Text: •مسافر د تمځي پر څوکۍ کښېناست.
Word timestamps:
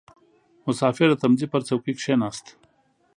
•مسافر 0.65 1.07
د 1.11 1.15
تمځي 1.21 1.47
پر 1.51 1.61
څوکۍ 1.67 1.91
کښېناست. 1.97 2.45